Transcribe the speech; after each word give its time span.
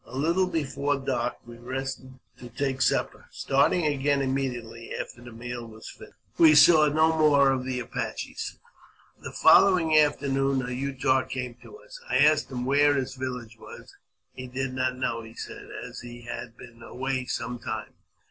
A 0.05 0.17
little 0.17 0.47
before 0.47 0.97
dark 0.97 1.35
we 1.45 1.57
rested 1.57 2.17
to 2.39 2.49
take 2.49 2.81
supper, 2.81 3.27
starting 3.29 3.85
again 3.85 4.23
immediately 4.23 4.91
after 4.99 5.21
the 5.21 5.31
meal 5.31 5.63
was 5.67 5.91
finished. 5.91 6.17
We 6.39 6.55
saw 6.55 6.87
no 6.87 7.15
more 7.15 7.51
of 7.51 7.67
ihe 7.67 7.83
Apaches. 7.83 8.57
414 9.17 9.17
AUTOBIOGBAPEY 9.19 9.19
OF 9.19 9.23
The 9.23 9.39
following 9.43 9.97
afternoon 9.99 10.61
a 10.67 10.71
Utah 10.73 11.23
came 11.23 11.53
to 11.61 11.77
us. 11.77 11.99
I 12.09 12.17
asked 12.17 12.49
him 12.49 12.65
where 12.65 12.95
his 12.95 13.13
village 13.13 13.57
was. 13.59 13.95
He 14.33 14.47
did 14.47 14.73
not 14.73 14.97
know, 14.97 15.21
he 15.21 15.35
said, 15.35 15.67
as 15.83 15.99
he 15.99 16.23
had 16.23 16.57
been 16.57 16.81
away 16.81 17.25
some 17.25 17.59
time. 17.59 17.93